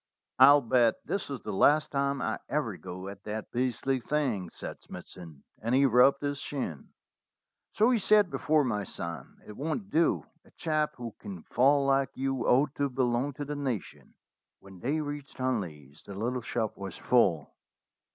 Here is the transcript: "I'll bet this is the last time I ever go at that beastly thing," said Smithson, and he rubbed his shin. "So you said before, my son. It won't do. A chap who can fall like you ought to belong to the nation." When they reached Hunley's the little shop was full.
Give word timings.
"I'll 0.39 0.61
bet 0.61 0.95
this 1.05 1.29
is 1.29 1.41
the 1.41 1.53
last 1.53 1.91
time 1.91 2.23
I 2.23 2.39
ever 2.49 2.75
go 2.75 3.07
at 3.07 3.23
that 3.25 3.51
beastly 3.51 3.99
thing," 3.99 4.49
said 4.49 4.81
Smithson, 4.81 5.43
and 5.61 5.75
he 5.75 5.85
rubbed 5.85 6.23
his 6.23 6.39
shin. 6.39 6.89
"So 7.73 7.91
you 7.91 7.99
said 7.99 8.31
before, 8.31 8.63
my 8.63 8.83
son. 8.83 9.37
It 9.45 9.55
won't 9.55 9.91
do. 9.91 10.23
A 10.43 10.49
chap 10.49 10.95
who 10.95 11.13
can 11.19 11.43
fall 11.43 11.85
like 11.85 12.09
you 12.17 12.47
ought 12.47 12.73
to 12.77 12.89
belong 12.89 13.33
to 13.33 13.45
the 13.45 13.55
nation." 13.55 14.15
When 14.59 14.79
they 14.79 15.01
reached 15.01 15.37
Hunley's 15.37 16.01
the 16.01 16.15
little 16.15 16.41
shop 16.41 16.75
was 16.77 16.97
full. 16.97 17.53